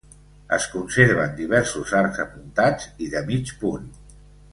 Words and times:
Es 0.55 0.63
conserven 0.75 1.35
diversos 1.41 1.93
arcs 1.99 2.21
apuntats 2.23 2.87
i 3.07 3.11
de 3.13 3.23
mig 3.29 3.53
punt. 3.65 3.87